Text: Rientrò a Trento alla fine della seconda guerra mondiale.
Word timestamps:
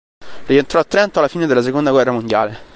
Rientrò 0.47 0.79
a 0.79 0.83
Trento 0.83 1.19
alla 1.19 1.27
fine 1.27 1.45
della 1.45 1.61
seconda 1.61 1.91
guerra 1.91 2.11
mondiale. 2.11 2.57